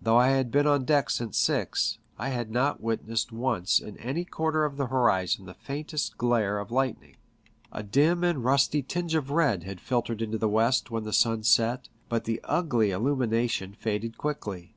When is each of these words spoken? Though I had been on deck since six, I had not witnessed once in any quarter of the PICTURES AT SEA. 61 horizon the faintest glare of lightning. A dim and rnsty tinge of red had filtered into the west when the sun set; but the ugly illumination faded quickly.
Though 0.00 0.16
I 0.16 0.28
had 0.28 0.50
been 0.50 0.66
on 0.66 0.86
deck 0.86 1.10
since 1.10 1.36
six, 1.36 1.98
I 2.18 2.30
had 2.30 2.50
not 2.50 2.80
witnessed 2.80 3.30
once 3.30 3.78
in 3.78 3.98
any 3.98 4.24
quarter 4.24 4.64
of 4.64 4.78
the 4.78 4.84
PICTURES 4.84 4.88
AT 4.88 4.88
SEA. 4.88 5.12
61 5.12 5.14
horizon 5.14 5.44
the 5.44 5.52
faintest 5.66 6.16
glare 6.16 6.58
of 6.58 6.70
lightning. 6.70 7.16
A 7.70 7.82
dim 7.82 8.24
and 8.24 8.38
rnsty 8.42 8.88
tinge 8.88 9.14
of 9.14 9.28
red 9.30 9.64
had 9.64 9.78
filtered 9.82 10.22
into 10.22 10.38
the 10.38 10.48
west 10.48 10.90
when 10.90 11.04
the 11.04 11.12
sun 11.12 11.42
set; 11.42 11.90
but 12.08 12.24
the 12.24 12.40
ugly 12.44 12.90
illumination 12.90 13.74
faded 13.74 14.16
quickly. 14.16 14.72